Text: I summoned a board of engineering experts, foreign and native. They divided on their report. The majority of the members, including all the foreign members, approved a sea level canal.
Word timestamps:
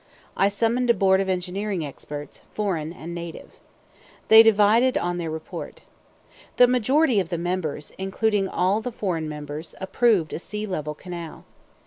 I 0.35 0.49
summoned 0.49 0.89
a 0.89 0.95
board 0.95 1.21
of 1.21 1.29
engineering 1.29 1.85
experts, 1.85 2.41
foreign 2.55 2.91
and 2.91 3.13
native. 3.13 3.59
They 4.29 4.41
divided 4.41 4.97
on 4.97 5.19
their 5.19 5.29
report. 5.29 5.81
The 6.57 6.65
majority 6.65 7.19
of 7.19 7.29
the 7.29 7.37
members, 7.37 7.91
including 7.99 8.47
all 8.47 8.81
the 8.81 8.91
foreign 8.91 9.29
members, 9.29 9.75
approved 9.79 10.33
a 10.33 10.39
sea 10.39 10.65
level 10.65 10.95
canal. 10.95 11.45